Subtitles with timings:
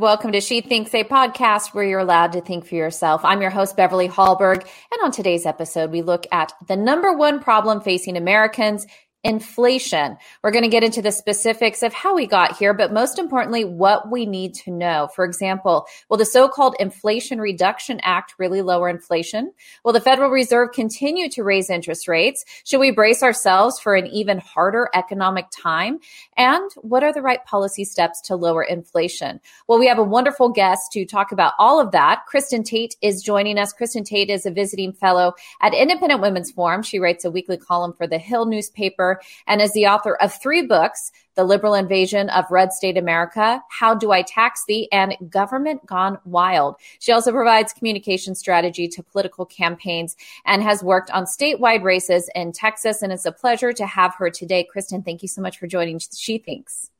[0.00, 3.22] Welcome to She Thinks, a podcast where you're allowed to think for yourself.
[3.22, 4.62] I'm your host, Beverly Hallberg.
[4.62, 8.86] And on today's episode, we look at the number one problem facing Americans
[9.22, 10.16] inflation.
[10.42, 13.64] We're going to get into the specifics of how we got here, but most importantly,
[13.64, 15.08] what we need to know.
[15.14, 19.52] For example, will the so-called Inflation Reduction Act really lower inflation?
[19.84, 22.44] Will the Federal Reserve continue to raise interest rates?
[22.64, 25.98] Should we brace ourselves for an even harder economic time?
[26.36, 29.40] And what are the right policy steps to lower inflation?
[29.68, 32.22] Well, we have a wonderful guest to talk about all of that.
[32.32, 33.74] Kristin Tate is joining us.
[33.74, 36.82] Kristin Tate is a visiting fellow at Independent Women's Forum.
[36.82, 39.09] She writes a weekly column for the Hill newspaper
[39.46, 43.94] and is the author of three books The Liberal Invasion of Red State America, How
[43.94, 46.76] Do I Tax Thee, and Government Gone Wild.
[46.98, 52.52] She also provides communication strategy to political campaigns and has worked on statewide races in
[52.52, 53.02] Texas.
[53.02, 54.68] And it's a pleasure to have her today.
[54.74, 56.90] Kristin, thank you so much for joining She Thinks.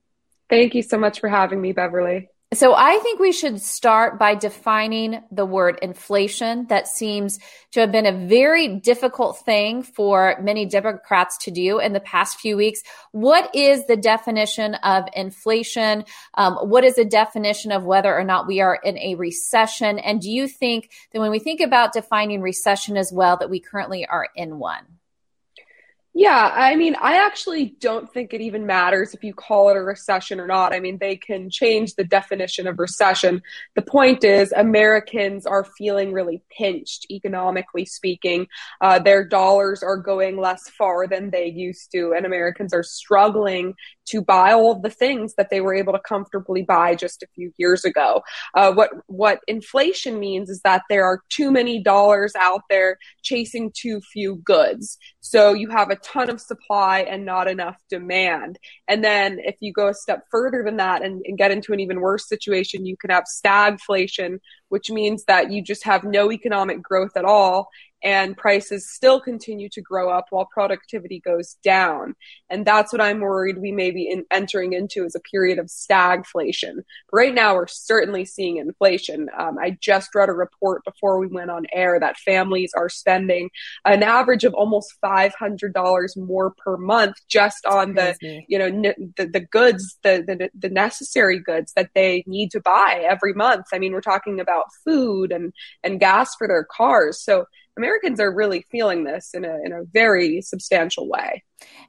[0.49, 2.29] Thank you so much for having me, Beverly.
[2.53, 6.67] So I think we should start by defining the word inflation.
[6.67, 7.39] That seems
[7.71, 12.41] to have been a very difficult thing for many Democrats to do in the past
[12.41, 12.83] few weeks.
[13.13, 16.05] What is the definition of inflation?
[16.35, 20.01] Um, what is the definition of whether or not we are in a recession?
[20.01, 23.61] And do you think that when we think about defining recession as well, that we
[23.61, 25.00] currently are in one?
[26.13, 29.81] Yeah, I mean, I actually don't think it even matters if you call it a
[29.81, 30.75] recession or not.
[30.75, 33.41] I mean, they can change the definition of recession.
[33.77, 38.49] The point is, Americans are feeling really pinched, economically speaking.
[38.81, 43.75] Uh, their dollars are going less far than they used to, and Americans are struggling
[44.11, 47.29] to buy all of the things that they were able to comfortably buy just a
[47.35, 48.23] few years ago.
[48.55, 53.73] Uh, what what inflation means is that there are too many dollars out there chasing
[53.75, 54.99] too few goods.
[55.21, 58.59] So you have a ton of supply and not enough demand.
[58.89, 61.81] And then if you go a step further than that and, and get into an
[61.81, 64.39] even worse situation, you can have stagflation,
[64.71, 67.69] which means that you just have no economic growth at all
[68.03, 72.15] and prices still continue to grow up while productivity goes down.
[72.49, 75.67] And that's what I'm worried we may be in, entering into as a period of
[75.67, 76.83] stagflation.
[77.13, 79.29] Right now, we're certainly seeing inflation.
[79.39, 83.51] Um, I just read a report before we went on air that families are spending
[83.85, 88.17] an average of almost $500 more per month just on the,
[88.49, 92.61] you know, n- the, the goods, the, the, the necessary goods that they need to
[92.61, 93.67] buy every month.
[93.73, 95.53] I mean, we're talking about food and,
[95.85, 97.21] and gas for their cars.
[97.23, 97.47] So
[97.77, 101.43] Americans are really feeling this in a, in a very substantial way.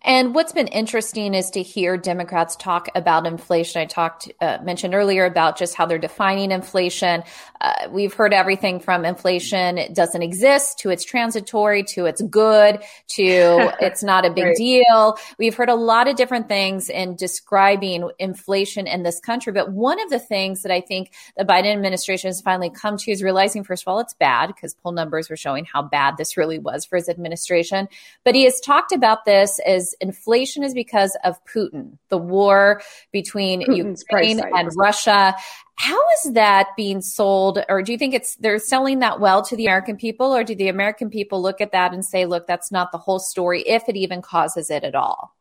[0.03, 3.81] And what's been interesting is to hear Democrats talk about inflation.
[3.81, 7.23] I talked, uh, mentioned earlier about just how they're defining inflation.
[7.59, 13.71] Uh, we've heard everything from inflation doesn't exist to it's transitory to it's good to
[13.79, 14.55] it's not a big right.
[14.55, 15.17] deal.
[15.37, 19.53] We've heard a lot of different things in describing inflation in this country.
[19.53, 23.11] But one of the things that I think the Biden administration has finally come to
[23.11, 26.37] is realizing, first of all, it's bad because poll numbers were showing how bad this
[26.37, 27.87] really was for his administration.
[28.23, 33.61] But he has talked about this is inflation is because of Putin, the war between
[33.61, 35.35] Putin's Ukraine and Russia.
[35.75, 39.55] How is that being sold, or do you think it's they're selling that well to
[39.55, 42.71] the American people, or do the American people look at that and say, "Look, that's
[42.71, 45.35] not the whole story, if it even causes it at all"?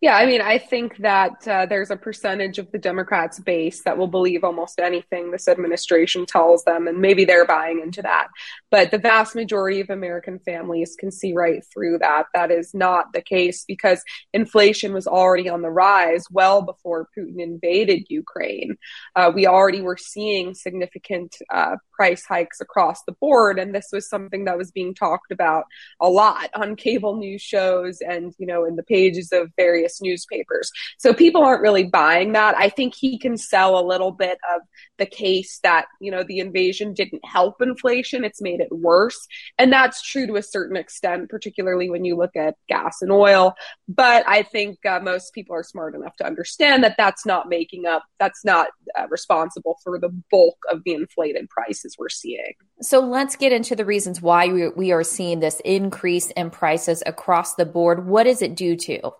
[0.00, 3.96] Yeah, I mean, I think that uh, there's a percentage of the Democrats' base that
[3.96, 8.28] will believe almost anything this administration tells them, and maybe they're buying into that.
[8.74, 12.24] But the vast majority of American families can see right through that.
[12.34, 14.02] That is not the case because
[14.32, 18.76] inflation was already on the rise well before Putin invaded Ukraine.
[19.14, 24.08] Uh, we already were seeing significant uh, price hikes across the board, and this was
[24.08, 25.66] something that was being talked about
[26.00, 30.68] a lot on cable news shows and you know in the pages of various newspapers.
[30.98, 32.56] So people aren't really buying that.
[32.56, 34.62] I think he can sell a little bit of
[34.98, 39.26] the case that, you know, the invasion didn't help inflation, it's made worse.
[39.58, 43.54] And that's true to a certain extent, particularly when you look at gas and oil.
[43.88, 47.86] But I think uh, most people are smart enough to understand that that's not making
[47.86, 48.68] up, that's not
[48.98, 52.54] uh, responsible for the bulk of the inflated prices we're seeing.
[52.80, 57.02] So let's get into the reasons why we, we are seeing this increase in prices
[57.06, 58.06] across the board.
[58.06, 59.12] What is it due to?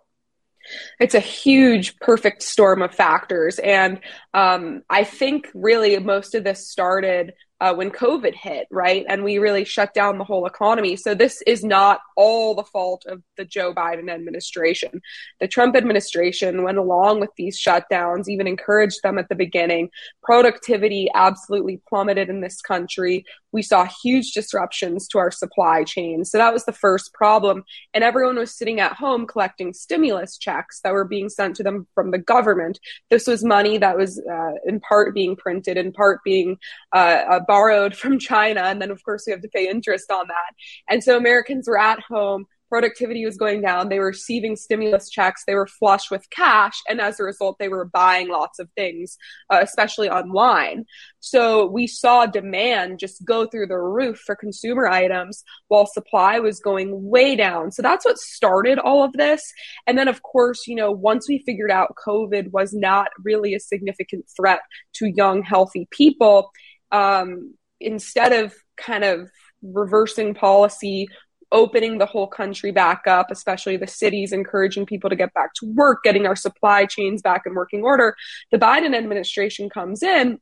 [0.98, 3.58] It's a huge perfect storm of factors.
[3.58, 4.00] And
[4.32, 9.06] um, I think really most of this started uh, when COVID hit, right?
[9.08, 10.96] And we really shut down the whole economy.
[10.96, 15.00] So this is not all the fault of the Joe Biden administration.
[15.40, 19.88] The Trump administration went along with these shutdowns, even encouraged them at the beginning.
[20.22, 23.24] Productivity absolutely plummeted in this country.
[23.50, 26.26] We saw huge disruptions to our supply chain.
[26.26, 27.64] So that was the first problem.
[27.94, 31.86] And everyone was sitting at home collecting stimulus checks that were being sent to them
[31.94, 32.78] from the government.
[33.08, 36.58] This was money that was uh, in part being printed, in part being
[36.92, 38.62] uh, uh, borrowed from China.
[38.62, 40.52] And then, of course, we have to pay interest on that.
[40.90, 43.88] And so Americans were at home productivity was going down.
[43.88, 45.44] They were receiving stimulus checks.
[45.46, 46.74] They were flush with cash.
[46.88, 49.16] And as a result, they were buying lots of things,
[49.48, 50.84] uh, especially online.
[51.20, 56.58] So we saw demand just go through the roof for consumer items while supply was
[56.58, 57.70] going way down.
[57.70, 59.40] So that's what started all of this.
[59.86, 63.60] And then, of course, you know, once we figured out COVID was not really a
[63.60, 64.62] significant threat
[64.94, 66.50] to young, healthy people,
[66.92, 69.30] um, instead of kind of
[69.62, 71.08] reversing policy
[71.52, 75.66] opening the whole country back up, especially the cities, encouraging people to get back to
[75.72, 78.16] work, getting our supply chains back in working order.
[78.50, 80.40] The Biden administration comes in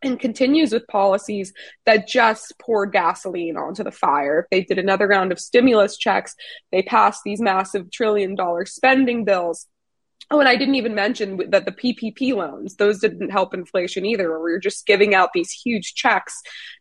[0.00, 1.52] and continues with policies
[1.86, 4.46] that just poured gasoline onto the fire.
[4.50, 6.34] They did another round of stimulus checks.
[6.70, 9.66] They passed these massive trillion dollar spending bills.
[10.30, 14.30] Oh, and I didn't even mention that the PPP loans; those didn't help inflation either.
[14.30, 16.40] Where we were just giving out these huge checks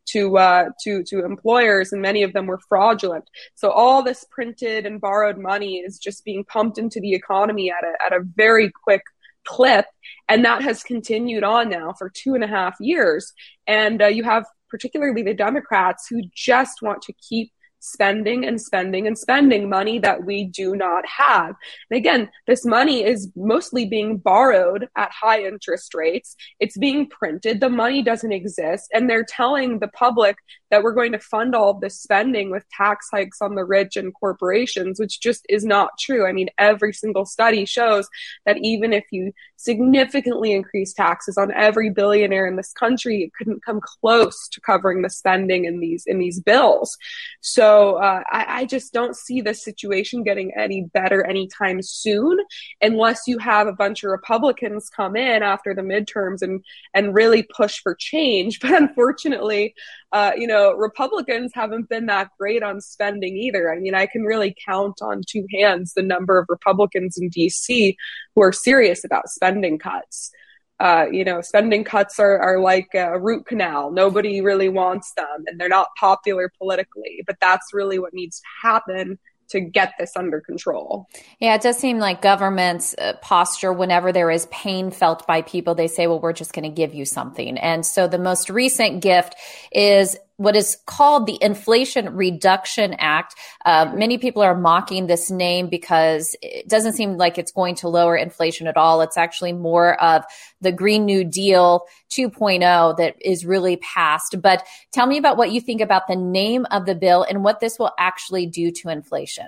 [0.10, 3.26] to uh, to to employers, and many of them were fraudulent.
[3.56, 7.84] So all this printed and borrowed money is just being pumped into the economy at
[7.84, 9.02] a at a very quick
[9.46, 9.86] clip,
[10.30, 13.34] and that has continued on now for two and a half years.
[13.68, 17.52] And uh, you have particularly the Democrats who just want to keep
[17.84, 21.54] spending and spending and spending money that we do not have.
[21.90, 26.36] And again, this money is mostly being borrowed at high interest rates.
[26.62, 27.60] It's being printed.
[27.60, 28.90] The money doesn't exist.
[28.94, 30.38] And they're telling the public
[30.72, 33.98] that we're going to fund all of this spending with tax hikes on the rich
[33.98, 36.26] and corporations, which just is not true.
[36.26, 38.08] I mean, every single study shows
[38.46, 43.64] that even if you significantly increase taxes on every billionaire in this country, it couldn't
[43.64, 46.98] come close to covering the spending in these in these bills.
[47.42, 52.38] So so uh, I, I, just don't see the situation getting any better anytime soon,
[52.82, 57.42] unless you have a bunch of Republicans come in after the midterms and and really
[57.44, 58.60] push for change.
[58.64, 59.74] But unfortunately,
[60.12, 63.74] uh, you know, Republicans haven't been that great on spending either.
[63.74, 67.98] I mean, I can really count on two hands the number of Republicans in D.C.
[68.36, 70.32] who are serious about spending cuts
[70.80, 73.92] uh, you know, spending cuts are, are like a root canal.
[73.92, 78.68] Nobody really wants them and they're not popular politically, but that's really what needs to
[78.68, 81.08] happen to get this under control.
[81.40, 85.76] Yeah, it does seem like government's uh, posture whenever there is pain felt by people,
[85.76, 87.58] they say, well, we're just going to give you something.
[87.58, 89.36] And so the most recent gift
[89.72, 93.36] is what is called the Inflation Reduction Act.
[93.66, 97.88] Uh, many people are mocking this name because it doesn't seem like it's going to
[97.88, 99.02] lower inflation at all.
[99.02, 100.24] It's actually more of
[100.62, 104.42] the Green New Deal 2.0 that is really passed.
[104.42, 107.60] But tell me about what you think about the name of the bill and what
[107.60, 109.48] this will actually do to inflation.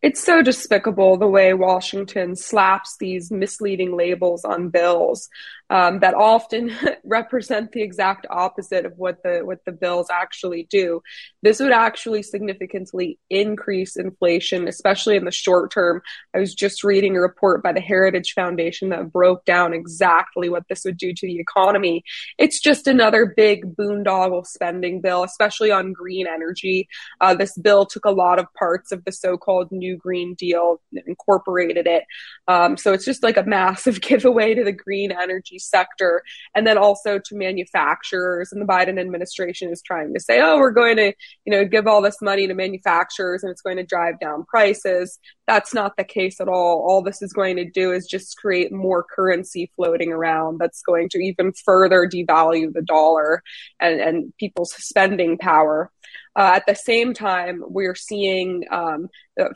[0.00, 5.28] It's so despicable the way Washington slaps these misleading labels on bills
[5.70, 6.72] um, that often
[7.04, 11.02] represent the exact opposite of what the what the bills actually do.
[11.42, 16.00] This would actually significantly increase inflation, especially in the short term.
[16.34, 20.64] I was just reading a report by the Heritage Foundation that broke down exactly what
[20.68, 22.02] this would do to the economy.
[22.38, 26.88] It's just another big boondoggle spending bill, especially on green energy.
[27.20, 31.86] Uh, this bill took a lot of parts of the so-called New Green Deal, incorporated
[31.86, 32.04] it.
[32.46, 36.22] Um, so it's just like a massive giveaway to the green energy sector
[36.54, 38.52] and then also to manufacturers.
[38.52, 41.12] And the Biden administration is trying to say, oh, we're going to,
[41.44, 45.18] you know, give all this money to manufacturers and it's going to drive down prices.
[45.46, 46.84] That's not the case at all.
[46.86, 51.08] All this is going to do is just create more currency floating around that's going
[51.10, 53.42] to even further devalue the dollar
[53.80, 55.90] and, and people's spending power.
[56.36, 59.08] Uh, at the same time, we're seeing um,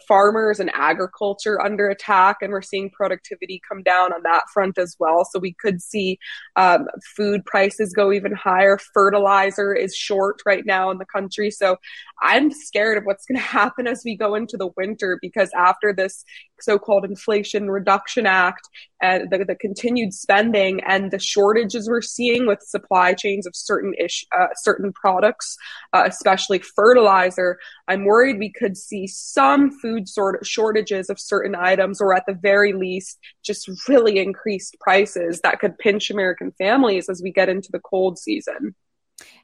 [0.07, 4.97] farmers and agriculture under attack, and we're seeing productivity come down on that front as
[4.99, 5.27] well.
[5.31, 6.19] So we could see
[6.57, 6.87] um,
[7.17, 8.79] food prices go even higher.
[8.95, 11.51] Fertilizer is short right now in the country.
[11.51, 11.77] So
[12.23, 15.93] I'm scared of what's going to happen as we go into the winter because after
[15.93, 16.25] this
[16.62, 18.69] so called Inflation Reduction Act
[19.01, 23.93] and the, the, continued spending and the shortages we're seeing with supply chains of certain
[23.99, 25.57] ish, uh, certain products,
[25.93, 27.59] uh, especially fertilizer,
[27.89, 32.35] I'm worried we could see some food sort shortages of certain items, or at the
[32.35, 37.71] very least, just really increased prices that could pinch American families as we get into
[37.73, 38.75] the cold season.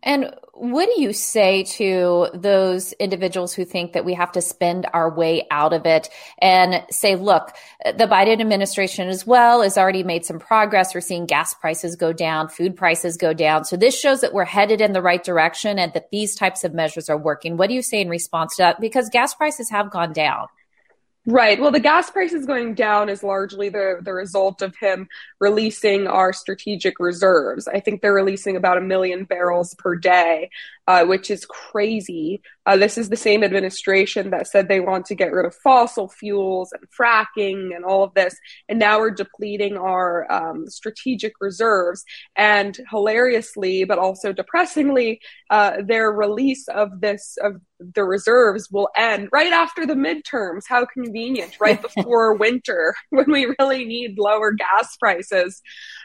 [0.02, 4.86] And what do you say to those individuals who think that we have to spend
[4.92, 6.08] our way out of it
[6.40, 10.94] and say, look, the Biden administration as well has already made some progress.
[10.94, 13.64] We're seeing gas prices go down, food prices go down.
[13.64, 16.74] So this shows that we're headed in the right direction and that these types of
[16.74, 17.56] measures are working.
[17.56, 18.80] What do you say in response to that?
[18.80, 20.46] Because gas prices have gone down.
[21.30, 21.60] Right.
[21.60, 25.08] Well, the gas prices going down is largely the, the result of him
[25.40, 27.68] releasing our strategic reserves.
[27.68, 30.48] I think they're releasing about a million barrels per day,
[30.88, 32.40] uh, which is crazy.
[32.64, 36.08] Uh, this is the same administration that said they want to get rid of fossil
[36.08, 38.34] fuels and fracking and all of this.
[38.70, 42.02] And now we're depleting our um, strategic reserves.
[42.36, 49.28] And hilariously, but also depressingly, uh, their release of this, of the reserves will end
[49.30, 50.62] right after the midterms.
[50.66, 55.60] How convenient, right before winter when we really need lower gas prices.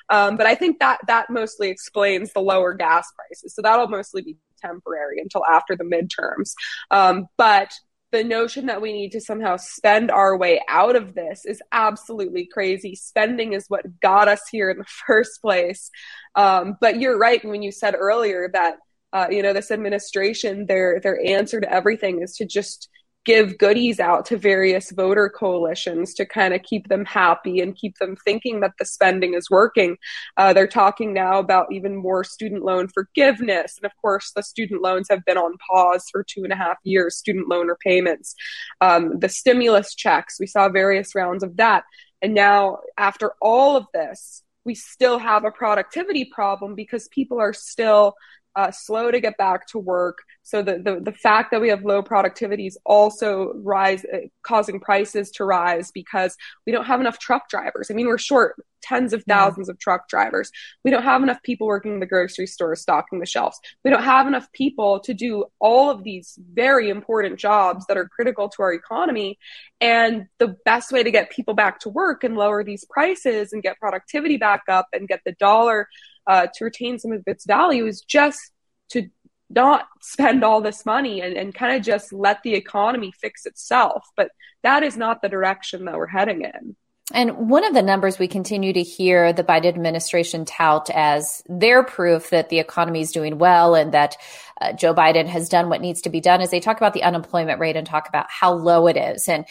[0.10, 3.56] Um, but I think that that mostly explains the lower gas prices.
[3.56, 6.53] So that'll mostly be temporary until after the midterms.
[6.91, 7.72] Um, but
[8.13, 12.46] the notion that we need to somehow spend our way out of this is absolutely
[12.46, 12.96] crazy.
[12.96, 15.89] Spending is what got us here in the first place.
[16.36, 18.77] Um, but you're right when you said earlier that
[19.12, 22.89] uh, you know this administration their their answer to everything is to just
[23.25, 27.98] give goodies out to various voter coalitions to kind of keep them happy and keep
[27.98, 29.98] them thinking that the spending is working.
[30.38, 33.77] Uh, they're talking now about even more student loan forgiveness.
[33.77, 36.77] And of course, the student loans have been on pause for two and a half
[36.84, 38.36] years, student loan repayments.
[38.82, 41.84] Um, the stimulus checks, we saw various rounds of that.
[42.22, 47.53] And now, after all of this, we still have a productivity problem because people are
[47.53, 48.15] still
[48.55, 50.19] uh, slow to get back to work.
[50.43, 54.79] So the, the, the fact that we have low productivity is also rise, uh, causing
[54.79, 57.89] prices to rise because we don't have enough truck drivers.
[57.89, 59.72] I mean, we're short tens of thousands yeah.
[59.72, 60.51] of truck drivers.
[60.83, 63.60] We don't have enough people working in the grocery store, stocking the shelves.
[63.83, 68.07] We don't have enough people to do all of these very important jobs that are
[68.10, 69.39] critical to our economy.
[69.79, 73.63] And the best way to get people back to work and lower these prices and
[73.63, 75.88] get productivity back up and get the dollar
[76.27, 78.51] uh, to retain some of its value is just
[78.89, 79.10] to
[79.50, 84.06] not spend all this money and, and kind of just let the economy fix itself.
[84.15, 84.30] But
[84.63, 86.75] that is not the direction that we're heading in.
[87.13, 91.84] And one of the numbers we continue to hear the Biden administration tout as their
[91.84, 94.15] proof that the economy is doing well and that
[94.62, 97.03] uh, Joe Biden has done what needs to be done is they talk about the
[97.03, 99.27] unemployment rate and talk about how low it is.
[99.27, 99.46] And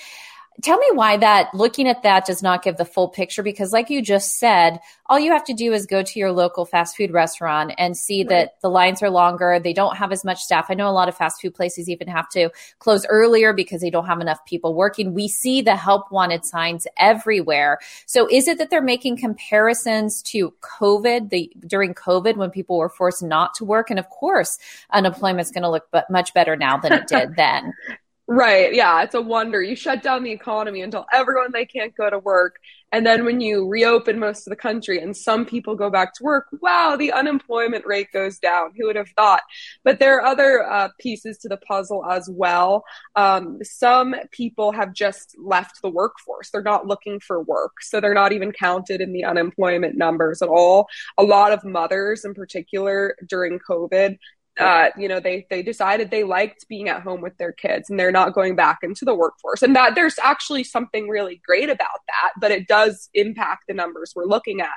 [0.61, 3.89] Tell me why that looking at that does not give the full picture because like
[3.89, 7.11] you just said, all you have to do is go to your local fast food
[7.11, 8.29] restaurant and see right.
[8.29, 10.67] that the lines are longer, they don't have as much staff.
[10.69, 13.91] I know a lot of fast food places even have to close earlier because they
[13.91, 15.15] don't have enough people working.
[15.15, 17.79] We see the help wanted signs everywhere.
[18.07, 22.89] So is it that they're making comparisons to COVID, the during COVID when people were
[22.89, 24.59] forced not to work and of course
[24.91, 27.73] unemployment is going to look much better now than it did then.
[28.35, 28.73] Right.
[28.75, 29.03] Yeah.
[29.03, 29.61] It's a wonder.
[29.61, 32.57] You shut down the economy until everyone they can't go to work.
[32.91, 36.25] And then when you reopen most of the country and some people go back to
[36.25, 38.73] work, wow, the unemployment rate goes down.
[38.75, 39.43] Who would have thought?
[39.85, 42.85] But there are other uh, pieces to the puzzle as well.
[43.17, 46.49] Um, some people have just left the workforce.
[46.51, 47.83] They're not looking for work.
[47.83, 50.87] So they're not even counted in the unemployment numbers at all.
[51.19, 54.17] A lot of mothers in particular during COVID
[54.61, 57.99] uh, you know, they they decided they liked being at home with their kids and
[57.99, 59.63] they're not going back into the workforce.
[59.63, 64.13] And that there's actually something really great about that, but it does impact the numbers
[64.15, 64.69] we're looking at.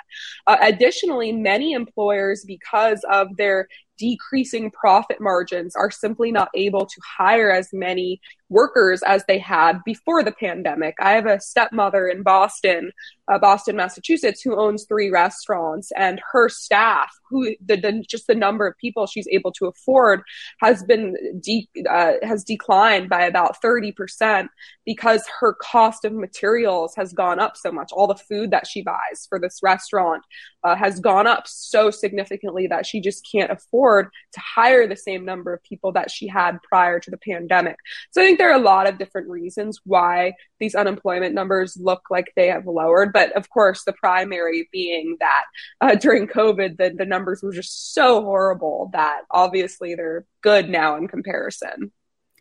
[0.48, 3.68] Uh, additionally, many employers, because of their
[3.98, 9.84] decreasing profit margins are simply not able to hire as many workers as they had
[9.86, 10.96] before the pandemic.
[11.00, 12.92] I have a stepmother in Boston,
[13.28, 18.36] uh, Boston, Massachusetts, who owns three restaurants, and her staff, who the, the just the
[18.36, 20.22] number of people she's able to afford,
[20.62, 24.52] has been de- uh, has declined by about thirty percent
[24.86, 27.92] because her cost of materials has gone up so much.
[27.92, 30.22] All the food that she buys for this restaurant
[30.64, 35.26] uh, has gone up so significantly that she just can't afford to hire the same
[35.26, 37.78] number of people that she had prior to the pandemic.
[38.12, 42.04] So I think there are a lot of different reasons why these unemployment numbers look
[42.10, 43.14] like they have lowered.
[43.14, 45.44] But of course, the primary being that
[45.82, 50.98] uh, during COVID, the, the numbers were just so horrible that obviously they're good now
[50.98, 51.92] in comparison.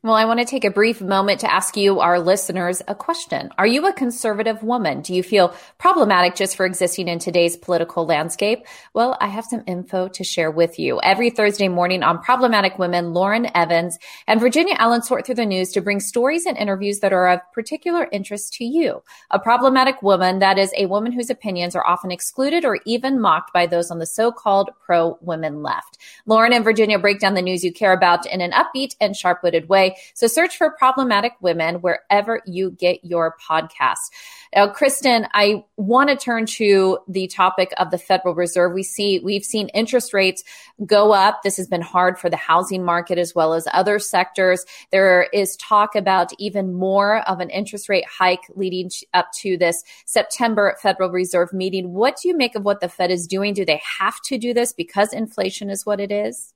[0.04, 3.48] Well, I want to take a brief moment to ask you, our listeners, a question.
[3.56, 5.00] Are you a conservative woman?
[5.00, 8.66] Do you feel problematic just for existing in today's political landscape?
[8.92, 11.00] Well, I have some info to share with you.
[11.02, 15.72] Every Thursday morning on Problematic Women, Lauren Evans and Virginia Allen sort through the news
[15.72, 19.02] to bring stories and interviews that are of particular interest to you.
[19.30, 23.54] A problematic woman, that is a woman whose opinions are often excluded or even mocked
[23.54, 25.96] by those on the so-called pro-women left.
[26.26, 29.66] Lauren and Virginia break down the news you care about in an upbeat and sharp-witted
[29.66, 29.92] way.
[30.14, 34.10] So search for problematic women wherever you get your podcast.
[34.54, 38.72] Now, Kristin, I want to turn to the topic of the Federal Reserve.
[38.72, 40.44] We see we've seen interest rates
[40.86, 41.42] go up.
[41.42, 44.64] This has been hard for the housing market as well as other sectors.
[44.92, 49.82] There is talk about even more of an interest rate hike leading up to this
[50.04, 51.92] September Federal Reserve meeting.
[51.92, 53.54] What do you make of what the Fed is doing?
[53.54, 56.54] Do they have to do this because inflation is what it is?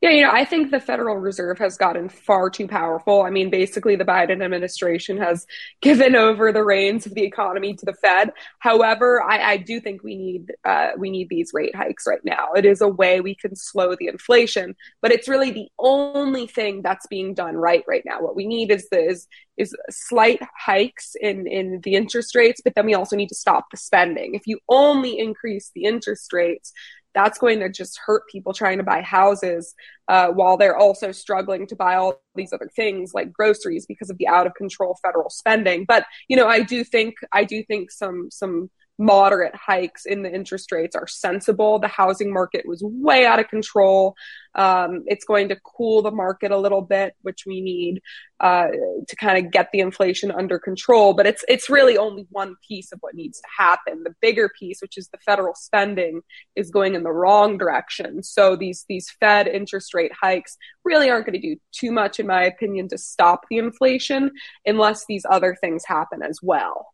[0.00, 3.20] Yeah, you know, I think the Federal Reserve has gotten far too powerful.
[3.20, 5.46] I mean, basically, the Biden administration has
[5.82, 8.30] given over the reins of the economy to the Fed.
[8.60, 12.52] However, I, I do think we need uh, we need these rate hikes right now.
[12.56, 16.80] It is a way we can slow the inflation, but it's really the only thing
[16.80, 18.22] that's being done right right now.
[18.22, 19.28] What we need is the, is
[19.58, 23.66] is slight hikes in in the interest rates, but then we also need to stop
[23.70, 24.34] the spending.
[24.34, 26.72] If you only increase the interest rates,
[27.14, 29.74] that's going to just hurt people trying to buy houses
[30.08, 34.18] uh, while they're also struggling to buy all these other things like groceries because of
[34.18, 35.84] the out of control federal spending.
[35.84, 38.70] But you know i do think i do think some some
[39.00, 41.78] moderate hikes in the interest rates are sensible.
[41.78, 44.14] The housing market was way out of control.
[44.54, 48.02] Um, it's going to cool the market a little bit, which we need
[48.40, 48.66] uh,
[49.08, 51.14] to kind of get the inflation under control.
[51.14, 54.02] But it's it's really only one piece of what needs to happen.
[54.04, 56.20] The bigger piece, which is the federal spending,
[56.54, 58.22] is going in the wrong direction.
[58.22, 62.26] So these these Fed interest rate hikes really aren't going to do too much, in
[62.26, 64.30] my opinion, to stop the inflation
[64.66, 66.88] unless these other things happen as well.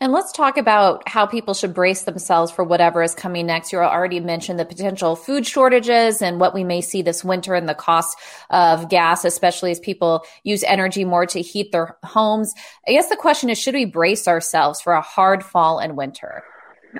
[0.00, 3.72] And let's talk about how people should brace themselves for whatever is coming next.
[3.72, 7.68] You already mentioned the potential food shortages and what we may see this winter and
[7.68, 8.16] the cost
[8.50, 12.54] of gas, especially as people use energy more to heat their homes.
[12.86, 16.44] I guess the question is, should we brace ourselves for a hard fall and winter?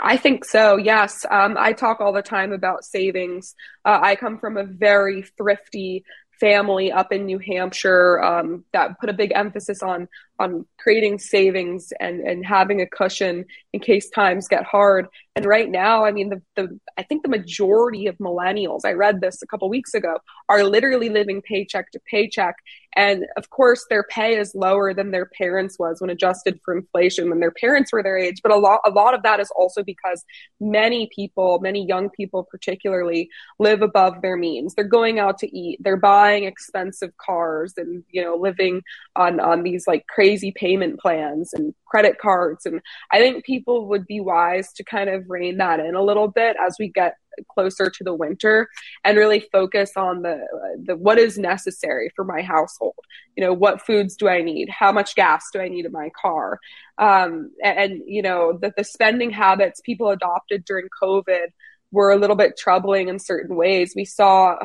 [0.02, 1.24] I think so, yes.
[1.30, 3.54] Um, I talk all the time about savings.
[3.84, 6.04] Uh, I come from a very thrifty
[6.38, 11.92] family up in New Hampshire um, that put a big emphasis on on creating savings
[12.00, 15.08] and and having a cushion in case times get hard.
[15.36, 19.20] And right now, I mean, the the I think the majority of millennials, I read
[19.20, 22.56] this a couple weeks ago, are literally living paycheck to paycheck.
[22.96, 27.30] And of course, their pay is lower than their parents was when adjusted for inflation
[27.30, 28.40] when their parents were their age.
[28.42, 30.24] But a lot a lot of that is also because
[30.60, 34.74] many people, many young people particularly, live above their means.
[34.74, 38.82] They're going out to eat, they're buying expensive cars, and you know, living
[39.14, 42.66] on on these like crazy crazy payment plans and credit cards.
[42.66, 46.28] And I think people would be wise to kind of rein that in a little
[46.28, 47.14] bit as we get
[47.54, 48.68] closer to the winter
[49.04, 50.44] and really focus on the
[50.84, 52.96] the what is necessary for my household
[53.36, 56.10] you know what foods do i need how much gas do i need in my
[56.20, 56.58] car
[56.98, 61.46] um, and, and you know that the spending habits people adopted during covid
[61.92, 63.94] were a little bit troubling in certain ways.
[63.96, 64.56] We saw,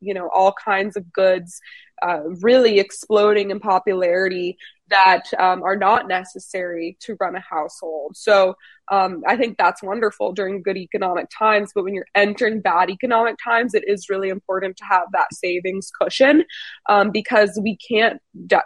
[0.00, 1.60] you know, all kinds of goods
[2.02, 4.56] uh, really exploding in popularity
[4.92, 8.14] that um, are not necessary to run a household.
[8.14, 8.54] So
[8.90, 11.72] um, I think that's wonderful during good economic times.
[11.74, 15.90] But when you're entering bad economic times, it is really important to have that savings
[15.90, 16.44] cushion
[16.90, 18.20] um, because we can't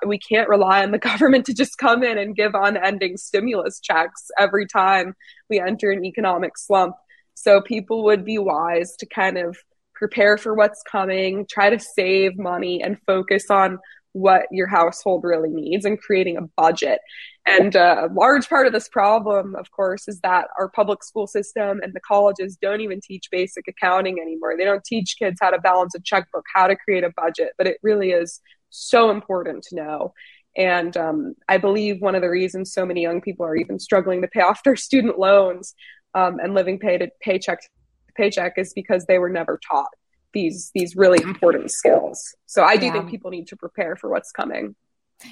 [0.05, 4.27] we can't rely on the government to just come in and give unending stimulus checks
[4.39, 5.15] every time
[5.49, 6.97] we enter an economic slump.
[7.35, 9.57] So people would be wise to kind of
[9.95, 13.79] prepare for what's coming, try to save money and focus on
[14.16, 17.00] what your household really needs and creating a budget.
[17.44, 21.81] And a large part of this problem, of course, is that our public school system
[21.83, 24.57] and the colleges don't even teach basic accounting anymore.
[24.57, 27.66] They don't teach kids how to balance a checkbook, how to create a budget, but
[27.66, 30.14] it really is so important to know.
[30.57, 34.22] And um, I believe one of the reasons so many young people are even struggling
[34.22, 35.74] to pay off their student loans
[36.14, 37.68] um, and living pay to paycheck to
[38.16, 39.90] paycheck is because they were never taught
[40.37, 42.37] these these really important skills.
[42.44, 42.92] So I do yeah.
[42.92, 44.75] think people need to prepare for what's coming.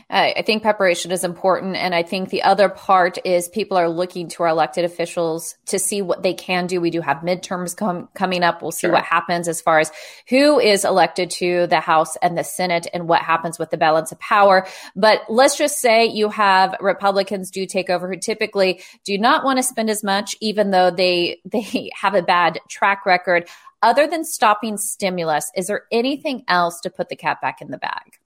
[0.08, 1.76] I think preparation is important.
[1.76, 5.78] And I think the other part is people are looking to our elected officials to
[5.78, 6.80] see what they can do.
[6.80, 8.62] We do have midterms com- coming up.
[8.62, 8.92] We'll see sure.
[8.92, 9.92] what happens as far as
[10.28, 14.10] who is elected to the House and the Senate and what happens with the balance
[14.10, 14.66] of power.
[14.96, 19.58] But let's just say you have Republicans do take over who typically do not want
[19.58, 23.48] to spend as much, even though they, they have a bad track record.
[23.84, 27.76] Other than stopping stimulus, is there anything else to put the cat back in the
[27.76, 28.18] bag?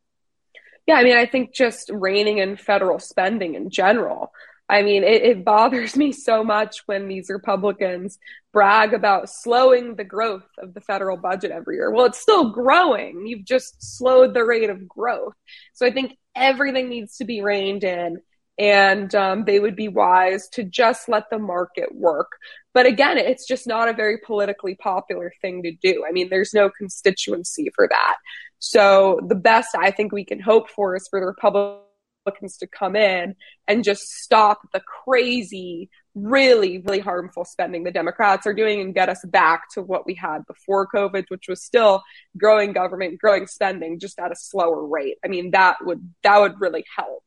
[0.86, 4.32] Yeah, I mean, I think just reining in federal spending in general.
[4.68, 8.20] I mean, it, it, bothers me so much when these Republicans
[8.52, 11.90] brag about slowing the growth of the federal budget every year.
[11.90, 13.26] Well, it's still growing.
[13.26, 15.34] You've just slowed the rate of growth.
[15.72, 18.22] So I think everything needs to be reined in,
[18.58, 22.32] and um, they would be wise to just let the market work.
[22.74, 26.04] But again, it's just not a very politically popular thing to do.
[26.08, 28.16] I mean, there's no constituency for that.
[28.58, 32.96] So the best I think we can hope for is for the Republicans to come
[32.96, 33.36] in
[33.68, 39.08] and just stop the crazy, really, really harmful spending the Democrats are doing and get
[39.08, 42.02] us back to what we had before COVID, which was still
[42.36, 45.16] growing government, growing spending, just at a slower rate.
[45.24, 47.17] I mean, that would that would really help.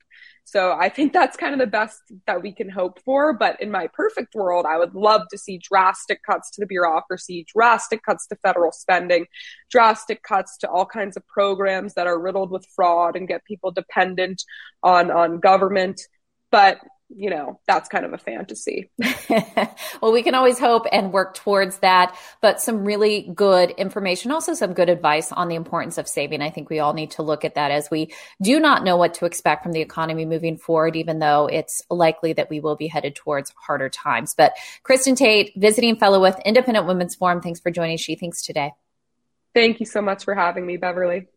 [0.51, 3.31] So I think that's kind of the best that we can hope for.
[3.31, 7.45] But in my perfect world, I would love to see drastic cuts to the bureaucracy,
[7.47, 9.27] drastic cuts to federal spending,
[9.69, 13.71] drastic cuts to all kinds of programs that are riddled with fraud and get people
[13.71, 14.43] dependent
[14.83, 16.01] on, on government.
[16.51, 16.79] But
[17.15, 18.89] you know, that's kind of a fantasy.
[20.01, 24.53] well, we can always hope and work towards that, but some really good information, also
[24.53, 26.41] some good advice on the importance of saving.
[26.41, 29.13] I think we all need to look at that as we do not know what
[29.15, 32.87] to expect from the economy moving forward, even though it's likely that we will be
[32.87, 34.33] headed towards harder times.
[34.35, 38.73] But Kristin Tate, visiting fellow with Independent Women's Forum, thanks for joining She Thinks today.
[39.53, 41.27] Thank you so much for having me, Beverly.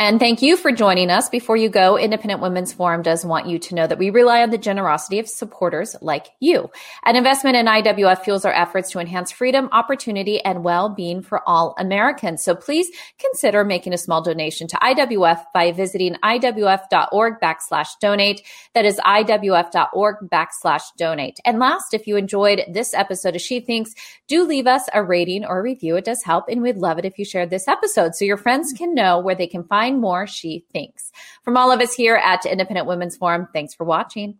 [0.00, 1.28] And thank you for joining us.
[1.28, 4.50] Before you go, Independent Women's Forum does want you to know that we rely on
[4.50, 6.70] the generosity of supporters like you.
[7.04, 11.74] An investment in IWF fuels our efforts to enhance freedom, opportunity, and well-being for all
[11.80, 12.44] Americans.
[12.44, 18.42] So please consider making a small donation to IWF by visiting IWF.org backslash donate.
[18.74, 21.40] That is IWF.org backslash donate.
[21.44, 23.94] And last, if you enjoyed this episode of She Thinks,
[24.28, 25.96] do leave us a rating or review.
[25.96, 28.72] It does help, and we'd love it if you shared this episode so your friends
[28.72, 31.10] can know where they can find find more she thinks.
[31.42, 34.38] From all of us here at Independent Women's Forum, thanks for watching.